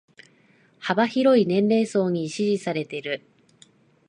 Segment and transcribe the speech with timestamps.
[0.79, 3.21] 幅広い年齢層に支持されてる